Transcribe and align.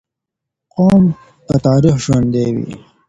قوم 0.73 1.03
په 1.45 1.53
تاريخ 1.65 1.95
ژوندي 2.03 2.47
وي. 2.55 2.71